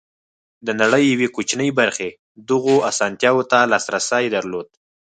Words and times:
د 0.65 0.67
نړۍ 0.81 1.03
یوې 1.13 1.27
کوچنۍ 1.35 1.69
برخې 1.79 2.09
دغو 2.49 2.75
اسانتیاوو 2.91 3.47
ته 3.51 3.59
لاسرسی 3.71 4.25
درلود. 4.35 4.67